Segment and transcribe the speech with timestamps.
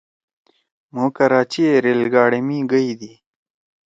[0.93, 3.13] مھو کراچی ئے ریل گاڑے می گئی دی۔